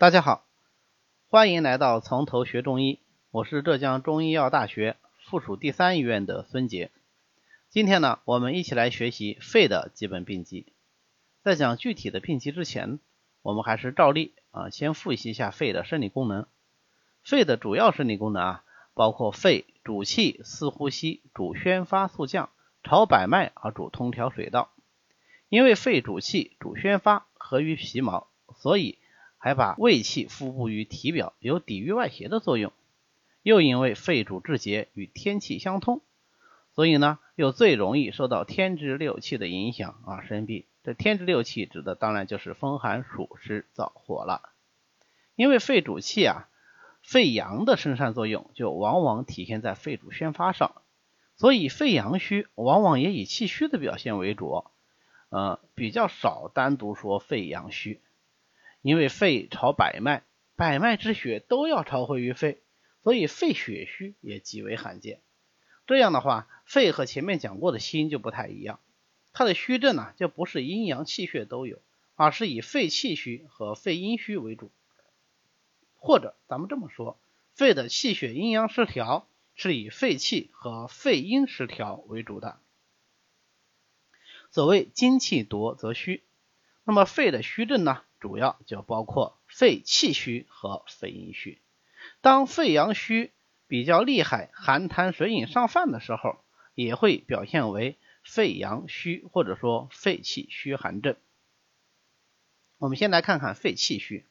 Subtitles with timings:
[0.00, 0.46] 大家好，
[1.26, 3.00] 欢迎来到从头学中医，
[3.32, 6.92] 我是浙江中医药大学附属第三医院的孙杰。
[7.68, 10.72] 今天呢，我们一起来学习肺的基本病机。
[11.42, 13.00] 在讲具体的病机之前，
[13.42, 16.46] 我们还是照例啊，先复习一下肺的生理功能。
[17.24, 22.50] 肺的主要生理功能啊，包括肺主气、司呼吸、主宣发、速降、
[22.84, 24.70] 朝百脉而主通调水道。
[25.48, 28.96] 因为肺主气、主宣发，合于皮毛，所以
[29.38, 32.72] 还把胃气腹部于体表，有抵御外邪的作用。
[33.42, 36.02] 又因为肺主志节，与天气相通。
[36.74, 40.64] 所以呢，又最容易受到天之六气的影响啊生病。
[40.84, 44.50] 这天之六气指的当然就是风寒暑湿燥火了。
[45.34, 46.48] 因为肺主气啊，
[47.02, 50.82] 肺阳的生产作用就往往体现在肺主宣发上，
[51.36, 54.64] 所以肺阳虚往往也以气虚的表现为主，
[55.30, 58.00] 呃，比较少单独说肺阳虚。
[58.88, 60.22] 因为肺朝百脉，
[60.56, 62.62] 百脉之血都要朝回于肺，
[63.02, 65.20] 所以肺血虚也极为罕见。
[65.86, 68.80] 这样的话，肺和前面讲过的心就不太一样，
[69.34, 71.82] 它的虚症呢就不是阴阳气血都有，
[72.14, 74.70] 而是以肺气虚和肺阴虚为主。
[75.96, 77.20] 或者咱们这么说，
[77.52, 82.58] 肺的气血阴阳失调是以肺气和肺阴失调为主的。
[84.50, 86.22] 所谓精气夺则虚，
[86.84, 91.60] 那么肺的虚症呢，主要就包括肺气虚和肺阴虚。
[92.20, 93.32] 当肺阳虚。
[93.70, 96.38] 比较厉害，寒痰水饮上犯的时候，
[96.74, 101.16] 也会表现为肺阳虚或者说肺气虚寒症。
[102.78, 104.24] 我们先来看看肺气虚，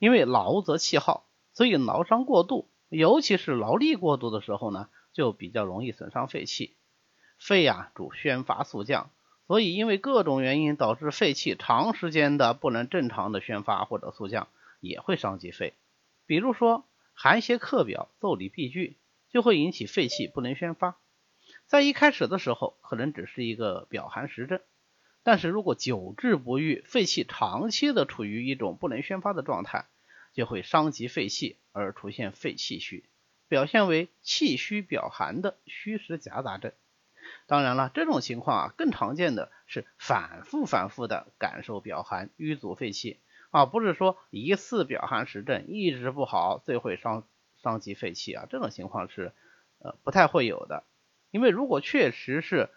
[0.00, 6.74] 因为劳则气耗，所以劳伤过度，尤其是劳力过度的时候呢，就比较容易损伤肺气。
[7.38, 9.12] 肺呀主宣发肃降，
[9.46, 14.48] 所以因为各种原因导致肺气长时间的不能正常的宣发或者速降，
[14.80, 15.74] 也会伤及肺。
[16.26, 16.84] 比如说。
[17.18, 18.98] 寒邪克表，腠理闭聚，
[19.30, 20.98] 就会引起肺气不能宣发。
[21.64, 24.60] 在一开始的时候，可能只是一个表寒实症，
[25.22, 29.86] 但是如果久治不愈，肺气长期的处于一种不能宣发的状态，
[30.34, 33.08] 就会伤及肺气，而出现肺气虚，
[33.48, 36.72] 表现为气虚表寒的虚实夹杂症。
[37.46, 43.20] 当然了，这种情况啊，更常见的是反复反复的感受表寒，瘀阻肺气。
[43.50, 47.26] 啊，不是说一次表寒实症一直不好，最会伤
[47.62, 49.32] 伤及肺气啊，这种情况是
[49.78, 50.84] 呃不太会有的。
[51.30, 52.68] 因为如果确实是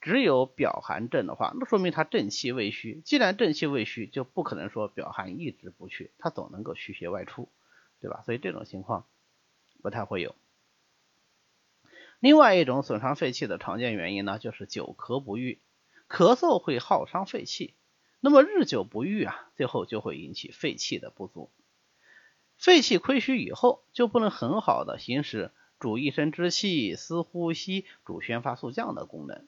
[0.00, 3.00] 只有表寒症的话，那说明他正气未虚。
[3.04, 7.48] 既然正气未虚，就不可能说表寒一直不去，他总能够虚邪外出，
[8.00, 8.22] 对吧？
[8.26, 9.06] 所以这种情况
[9.82, 10.34] 不太会有。
[12.20, 15.60] 另外一种损伤肺气的常见原因呢，就是久咳不愈，
[16.08, 17.74] 咳嗽会耗伤肺气。
[18.20, 21.52] 那么日久不愈啊，最后就会引起肺气的不足。
[22.56, 29.46] 肺气亏虚以后，就不能很好的行使主一身之气、司呼吸、主宣发速降的功能。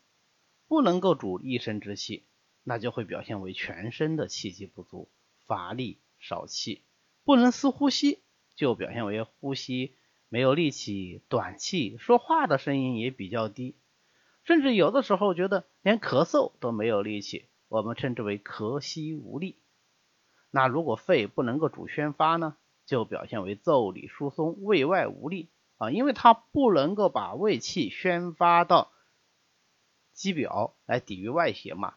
[0.69, 2.25] 不能够主一身之气，
[2.62, 5.10] 那就会表现为全身的气机不足、
[5.44, 6.84] 乏力、少气；
[7.25, 8.22] 不能司呼吸，
[8.54, 9.97] 就表现为呼吸
[10.30, 13.74] 没有力气、短气，说话的声音也比较低，
[14.44, 17.46] 甚至有的时候觉得连咳嗽都没有力气。
[17.66, 19.58] 我们称之为咳息无力。
[20.50, 28.92] 那如果肺不能够主宣发呢，就表现为腠理疏松、胃外无力啊，因为它不能够把胃气宣发到
[30.12, 31.94] 肌表来抵御外邪嘛。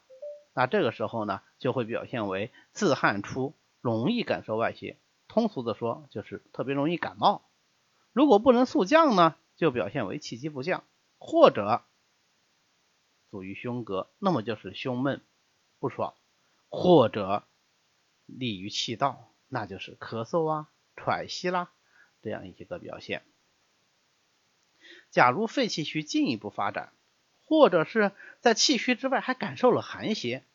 [0.55, 4.97] 那这个时候呢，就会表现为自汗出，容易感受外邪。
[5.27, 7.43] 通俗的说，就是特别容易感冒。
[8.13, 10.85] 如果不能速降呢，就表现为气机不降，
[11.17, 11.83] 或者
[13.29, 15.21] 阻于胸膈，那么就是胸闷。
[15.79, 16.13] 不爽，
[16.69, 17.43] 或者
[18.25, 21.73] 利于气道，那就是咳嗽啊、喘息啦
[22.21, 23.21] 这样一些个表现。
[25.09, 26.93] 假如肺气虚进一步发展，
[27.45, 30.45] 或者是在气虚之外还感受了寒邪，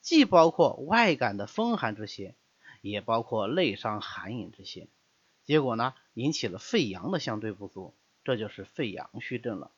[0.00, 2.34] 既包括外感的风寒之邪，
[2.80, 4.88] 也包括内伤寒饮之邪，
[5.48, 9.70] 结果呢引起了肺阳的相对不足，这就是肺阳虚症了。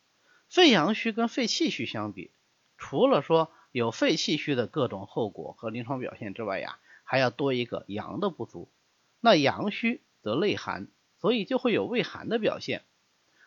[0.48, 2.32] 肺阳虚跟肺气虚相比，
[2.76, 8.68] 除了说有肺气虚的各种后果和临床表现之外呀，还要多一个阳的不足。
[9.20, 10.88] 那阳虚则内寒，
[11.20, 12.82] 所以就会有胃寒的表现。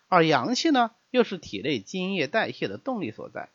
[0.07, 3.49] 而阳气呢，又是体内津液代谢的动力所在，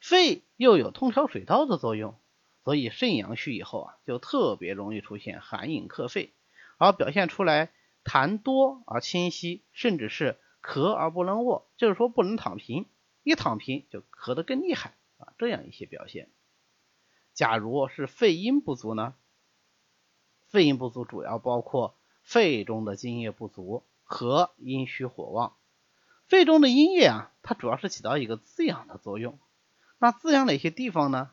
[0.00, 2.16] 肺又有通调水道的作用，
[2.64, 6.32] 所以肾阳虚以后啊，就特别容易出现寒饮克肺，
[6.78, 7.70] 而表现出来
[8.04, 12.86] 痰多而清晰，甚至是咳而不能卧，就是说不能躺平，
[13.22, 14.94] 一躺平就咳得更厉害。
[15.18, 16.30] 啊，这样一些表现，
[17.34, 19.14] 假如是肺阴不足呢？
[20.46, 25.56] 肺阴不足主要包括肺中的津液不足和阴虚火旺。
[26.26, 29.38] 肺中的阴液啊，它主要是起到一个滋养的作用。
[29.98, 31.30] 那滋养哪些地方呢？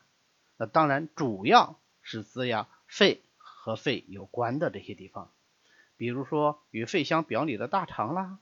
[0.56, 5.30] 那当然主要是滋养肺和肺有关的这些地方，
[5.96, 8.38] 比如说与肺相表里的大肠啦，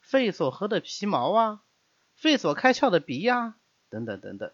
[0.00, 1.62] 肺所合的皮毛啊，
[2.14, 3.56] 肺所开窍的鼻呀，
[3.90, 4.52] 等等等等。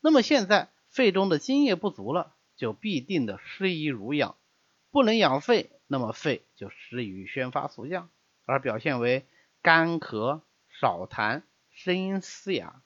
[0.00, 4.36] 那么现在肺中的津液不足了，就必定的失于濡养，
[4.90, 8.10] 不能养肺，那么肺就失于宣发肃降，
[8.44, 9.26] 而表现为
[9.62, 10.42] 干咳、
[10.80, 11.42] 少痰、
[11.72, 12.82] 声音嘶哑。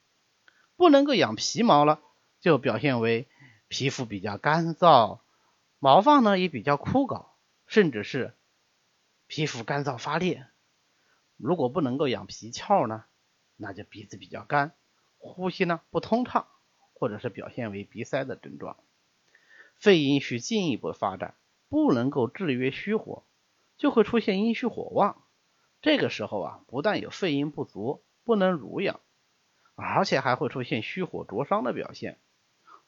[0.75, 1.99] 不能够养皮毛了，
[2.39, 3.27] 就表现为
[3.67, 5.19] 皮肤比较干燥，
[5.77, 7.25] 毛发呢也比较枯槁，
[7.67, 8.33] 甚至是
[9.29, 10.47] 皮肤干燥发裂。
[11.37, 13.05] 如果不能够养皮窍呢，
[13.57, 14.71] 那就鼻子比较干，
[15.19, 16.47] 呼吸呢不通畅，
[16.95, 18.75] 或者是表现为鼻塞的症状。
[19.77, 21.35] 肺阴虚进一步发展，
[21.69, 23.23] 不能够制约虚火，
[23.77, 25.21] 就会出现阴虚火旺。
[25.83, 28.99] 这个时候啊，不但有肺阴不足，不能濡养。
[29.75, 32.17] 而且还会出现虚火灼伤的表现。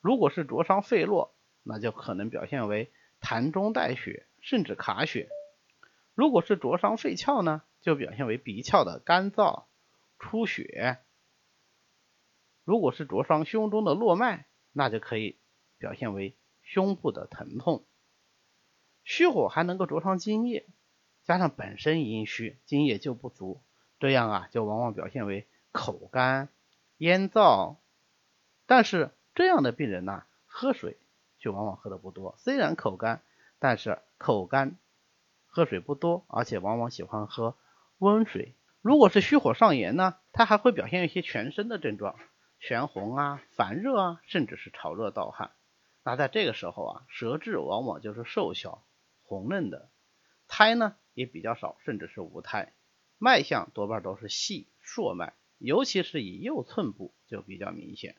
[0.01, 2.91] 如果是灼伤肺络，那就可能表现为
[3.21, 5.29] 痰中带血，甚至卡血。
[6.13, 9.66] 如果是灼伤肺窍呢，就表现为鼻窍的干燥、
[10.19, 11.00] 出血。
[12.63, 15.38] 如果是灼伤胸中的络脉，那就可以
[15.78, 17.86] 表现为胸部的疼痛。
[19.04, 20.68] 虚火还能够灼伤津液，
[21.24, 23.62] 加上本身阴虚，津液就不足，
[24.00, 26.50] 这样啊，就往往表现为口干。
[26.98, 27.78] 咽燥，
[28.68, 30.98] 但是这样的病人呢，喝水
[31.40, 32.36] 却往往喝的不多。
[32.38, 33.24] 虽然口干，
[33.58, 34.78] 但是口干
[35.53, 37.57] 喝水不多，而且往往喜欢喝
[37.98, 38.56] 温水。
[38.81, 42.15] 如果是虚火上炎呢，它还会表现一些全身的症状，
[42.59, 45.51] 全红啊、烦热啊，甚至是潮热盗汗。
[46.03, 48.86] 那在这个时候啊，舌质往往就是瘦小、
[49.24, 49.92] 红嫩的，
[50.48, 52.74] 苔呢也比较少，甚至是无苔，
[53.18, 55.33] 脉象多半都是细硕脉。
[55.57, 58.15] 尤其是以右寸部就比较明显，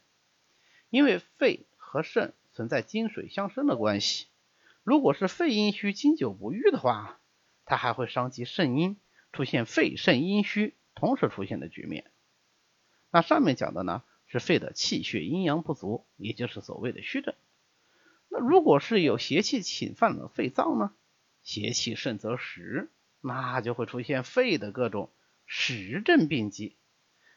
[0.91, 4.29] 因为肺和肾存在金水相生的关系。
[4.85, 7.19] 如果是肺阴虚、经久不愈的话，
[7.65, 8.97] 它还会伤及肾阴，
[9.33, 12.11] 出现肺肾阴虚同时出现的局面。
[13.11, 17.35] 那上面讲的呢是肺的气血阴阳不足，也就是所谓的虚症。
[18.29, 20.93] 那如果是有邪气侵犯了肺脏呢？
[21.43, 25.11] 邪气盛则实，那就会出现肺的各种
[25.45, 26.77] 实症病机。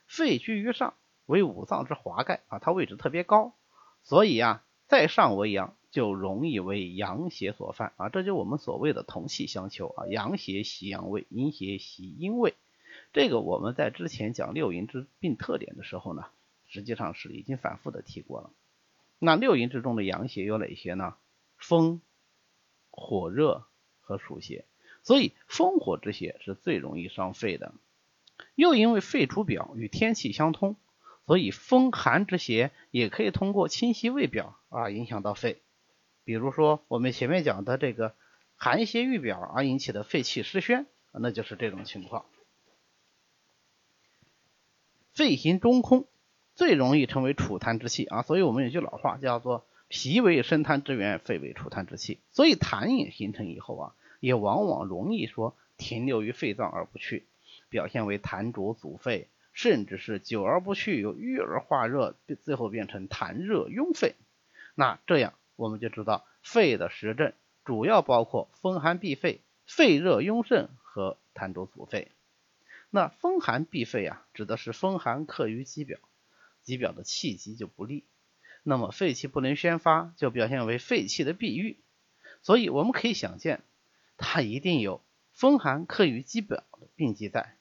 [0.07, 0.94] 肺居于上，
[1.25, 3.56] 为五脏之华盖啊，它位置特别高，
[4.04, 12.53] 所以啊，在上为阳，就容易为阳邪所犯啊，这就是我们所谓的同气相求啊，阳邪袭阳位，阴邪袭阴位。
[13.13, 16.25] 这个我们在之前讲六淫之病特点的时候呢，
[16.68, 18.50] 实际上是已经反复的提过了。
[19.19, 21.15] 那六淫之中的阳邪有哪些呢？
[21.56, 22.01] 风、
[22.92, 23.63] 火热
[24.01, 24.65] 和暑邪，
[25.01, 27.74] 所以风火之邪是最容易伤肺的。
[28.56, 30.75] 又因为肺主表，与天气相通，
[31.25, 35.62] 所以风寒之邪也可以通过侵袭胃表啊影响到肺。
[36.25, 38.13] 比如说我们前面讲的这个
[38.57, 42.25] 寒邪郁表而引起的肺气失宣，那就是这种情况。
[45.13, 46.06] 肺行中空，
[46.56, 52.19] 最容易成为储痰之气啊，所以我们有句老话叫做脾为生痰之源，肺为储痰之器。
[52.31, 57.26] 所以痰饮形成以后啊，也往往容易说停留于肺脏而不去。
[57.69, 64.16] 表现为痰浊阻肺，甚至是久而不去，由郁而化热，最后变成痰热壅肺。
[64.76, 67.33] 那这样我们就知道肺的实症
[67.64, 72.12] 主要包括风寒闭肺、肺热壅盛和痰浊阻肺。
[72.90, 76.00] 那风寒闭肺啊，指的是风寒克于肌表，
[76.64, 78.06] 肌表的气机就不利，
[78.64, 81.78] 那么肺气不能宣发，就表现为肺气的闭郁。
[82.42, 83.64] 所以我们可以想见，
[84.18, 85.02] 它一定有
[85.33, 87.57] 风寒克于肌表的病机在。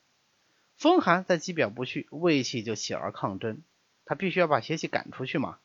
[0.76, 3.62] 风寒在肌表不去，胃气就起而抗争，
[4.04, 5.58] 它必须要把邪气赶出去嘛。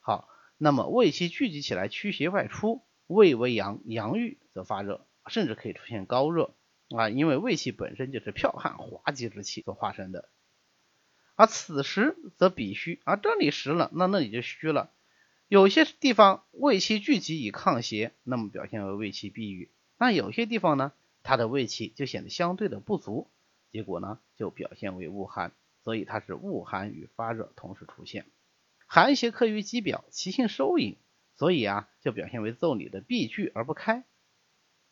[0.00, 0.28] 好，
[0.64, 6.54] 那么胃气聚集起来驱邪外出，胃为阳，阳郁则发热，甚至可以出现高热
[6.88, 10.30] 啊，因为胃气本身就是剽悍滑稽之气所化生的。
[11.34, 14.90] 而此时则脾虚，而这里实了，那那里就虚了。
[15.48, 19.68] 有些地方胃气聚集以抗邪，那么表现为胃气闭郁；
[19.98, 20.92] 那有些地方呢，
[21.22, 23.28] 它的胃气就显得相对的不足。
[23.70, 25.52] 结果呢，就表现为恶寒，
[25.82, 28.24] 所以它是恶寒与发热同时出现。
[28.86, 30.96] 寒邪克于肌表，其性收引，
[31.36, 34.04] 所以啊，就表现为腠理的闭聚而不开，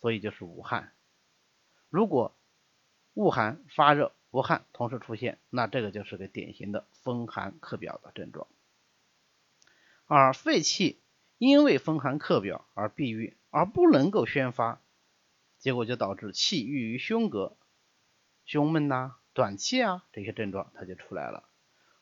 [0.01, 0.93] 所以就是无汗。
[1.89, 2.35] 如果
[3.15, 8.47] 恶寒发热无汗同时出现，那这个就是个典型的风寒克表的症状。
[10.07, 11.01] 而肺气
[11.39, 14.81] 因为风寒克表而闭郁，而不能够宣发，
[15.59, 17.55] 结果就导致气郁于胸膈，
[18.45, 21.49] 胸闷呐、短气啊这些症状它就出来了，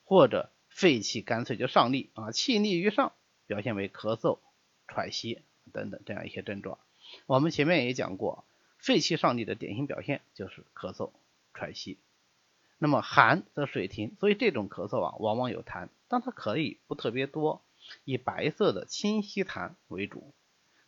[0.03, 3.13] 或者肺气干脆就上逆啊，气逆于上，
[3.45, 4.39] 表现为咳嗽、
[4.87, 6.79] 喘息等等这样一些症状。
[7.27, 8.45] 我们前面也讲过，
[8.77, 11.11] 肺气上逆的典型表现就是咳嗽、
[11.53, 11.99] 喘息。
[12.79, 17.61] 那么寒则水停，所以这种咳嗽啊，往往有痰，但它可以不特别多，
[18.05, 20.33] 以白色的清稀痰为主。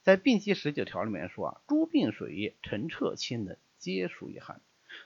[0.01, 4.59] 在病机十九条里面说啊，诸病水液澄澈清冷，皆属于寒。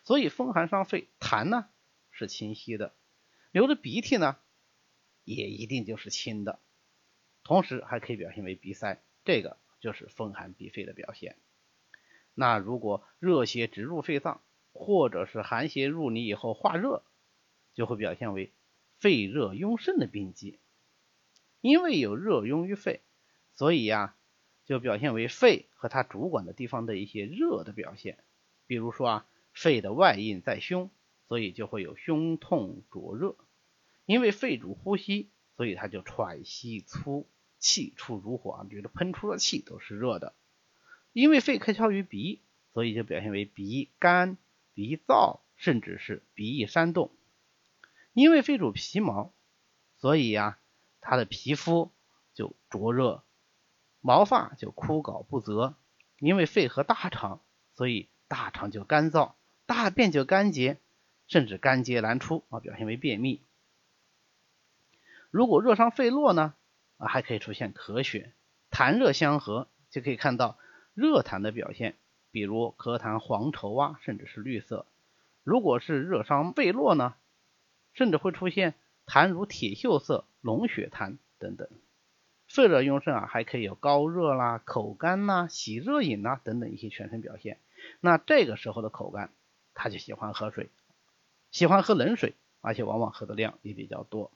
[0.04, 1.68] 所以风寒伤肺，痰呢
[2.12, 2.94] 是清晰的，
[3.52, 4.38] 流的鼻涕呢
[5.36, 6.60] 也一定就是清的，
[7.44, 11.36] 同时还可以表现为鼻塞，这个就是风寒鼻肺的表现。
[12.34, 14.42] 那如果热邪直入肺脏，
[14.72, 17.04] 或者是寒邪入里以后化热，
[17.74, 18.52] 就会表现为
[19.00, 20.60] 肺热壅盛的病机。
[21.62, 23.02] 因为有热壅于肺，
[23.54, 24.16] 所以呀。
[24.66, 28.18] 就表现为肺和它主管的地方的一些热的表现，
[28.66, 30.92] 比如说啊，肺的外应在胸，
[31.30, 33.38] 所以就会有胸痛灼热。
[34.08, 37.28] 因为肺主呼吸，所以它就喘息粗，
[37.60, 40.34] 气出如火啊，觉得喷出的气都是热的。
[41.12, 42.42] 因为肺开窍于鼻，
[42.74, 44.38] 所以就表现为鼻干、
[44.74, 47.12] 鼻燥，甚至是鼻翼煽动。
[48.14, 49.34] 因为肺主皮毛，
[49.98, 50.58] 所以呀，
[51.02, 51.92] 它的皮肤
[52.34, 53.24] 就灼热。
[54.00, 55.76] 毛发就枯槁不泽，
[56.20, 57.42] 因为肺和大肠，
[57.74, 59.34] 所以大肠就干燥，
[59.66, 60.78] 大便就干结，
[61.28, 63.42] 甚至干结难出啊，表现为便秘。
[65.30, 66.54] 如果热伤肺络呢，
[66.98, 68.34] 啊还可以出现咳血，
[68.72, 70.58] 痰热相合，就可以看到
[70.94, 71.96] 热痰的表现，
[72.32, 74.86] 比如咳痰黄稠啊，甚至是绿色。
[75.44, 77.16] 如果是热伤肺络呢，
[77.94, 78.74] 甚至会出现
[79.06, 81.68] 痰如铁锈色、脓血痰等等。
[82.48, 87.60] 肺热壅盛啊，还可以有高热啦、口干呐、喜热饮呐等等一些全身表现。
[88.00, 89.32] 那这个时候的口干，
[89.74, 90.70] 他就喜欢喝水，
[91.52, 94.32] 喜欢喝冷水，而且往往喝的量也比较多。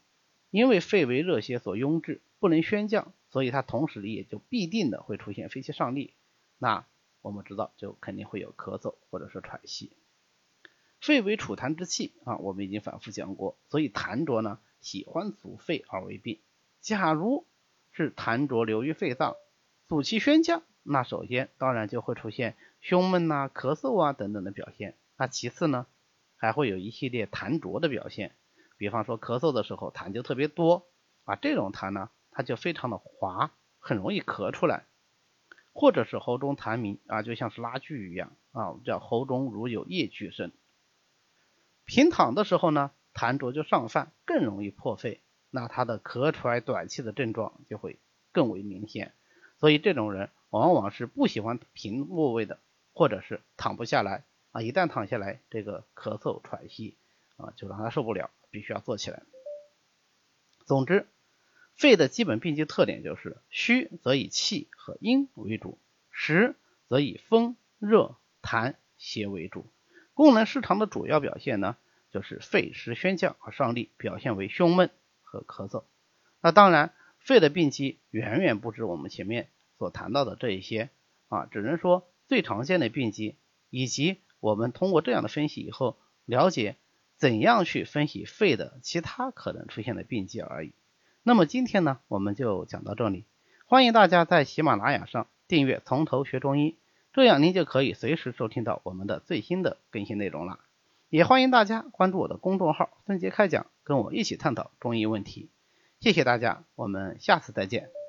[0.52, 6.14] 因为肺为热邪所壅滞，不能宣降，所以它同时也就必定的会出现肺气上逆。
[6.60, 6.86] 那
[7.22, 9.94] 我们知道就肯定会有咳嗽或者是喘息。
[11.00, 16.40] 肺为储痰之器啊，我们已经反复讲过，所以痰浊呢喜欢阻肺而为病。
[16.82, 17.46] 假如
[17.92, 19.36] 是痰浊流于肺脏，
[19.88, 20.64] 阻气宣降。
[20.84, 24.96] 那首先当然就会出现胸闷呐、咳嗽啊等等的表现。
[25.16, 25.88] 那其次呢，
[26.36, 28.36] 还会有一系列痰浊的表现。
[28.82, 30.88] 比方说咳嗽的时候痰就特别多
[31.24, 34.86] 啊，这种痰呢，它就非常的滑，很容易咳出来。
[35.72, 40.52] 或者是喉中痰鸣啊，就像是拉锯一样啊，叫喉中如有液聚声。
[41.86, 45.22] 平躺的时候呢，痰浊就上泛，更容易破肺。
[45.52, 48.00] 那他的咳喘短气的症状就会
[48.32, 49.14] 更为明显，
[49.60, 52.58] 所以这种人往往是不喜欢平卧位的，
[52.96, 54.24] 或者是躺不下来
[54.54, 54.64] 啊。
[54.64, 56.96] 一旦躺下来，这个咳嗽喘息
[57.42, 59.24] 啊就让他受不了，必须要坐起来。
[60.66, 61.08] 总之，
[61.76, 65.78] 肺的基本病机特点就是虚则以气和阴为主，
[66.12, 66.56] 实
[66.88, 69.66] 则以风热痰邪为主。
[70.14, 71.78] 功能失常的主要表现呢，
[72.12, 74.90] 就是肺实宣降而上逆，表现为胸闷。
[75.24, 75.86] 和咳嗽，
[76.42, 80.90] 那当然，肺的病机远远不止我们前面所谈到的这一些
[81.30, 83.38] 啊，只能说最常见的病机，
[83.70, 86.76] 以及我们通过这样的分析以后，了解
[87.22, 90.74] 怎样去分析肺的其他可能出现的病机而已。
[91.22, 93.26] 那么今天呢，我们就讲到这里，
[93.68, 96.72] 欢迎大家在喜马拉雅上订阅《从头学中医》，
[97.14, 100.62] 这样您就可以随时收听到我们的最新的更新内容了。
[101.10, 105.52] 也欢迎大家关注我的公众号“孙杰开讲”，跟我一起探讨中医问题。
[106.00, 108.01] 谢谢大家，我们下次再见。